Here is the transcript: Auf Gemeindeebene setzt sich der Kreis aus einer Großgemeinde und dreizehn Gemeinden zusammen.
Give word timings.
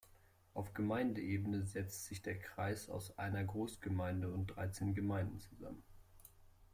Auf 0.55 0.73
Gemeindeebene 0.73 1.61
setzt 1.63 2.05
sich 2.05 2.23
der 2.23 2.35
Kreis 2.39 2.89
aus 2.89 3.19
einer 3.19 3.43
Großgemeinde 3.43 4.31
und 4.31 4.47
dreizehn 4.47 4.95
Gemeinden 4.95 5.39
zusammen. 5.41 5.83